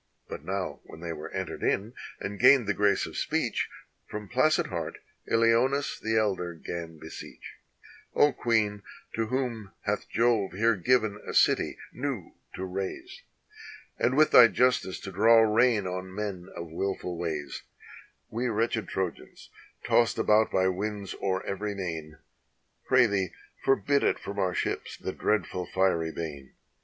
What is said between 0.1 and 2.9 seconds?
But now when they were entered in, and gained the